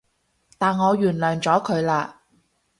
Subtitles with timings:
[0.57, 2.13] 但我原諒咗佢喇